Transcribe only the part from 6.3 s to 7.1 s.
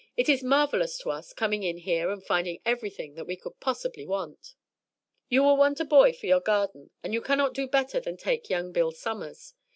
garden;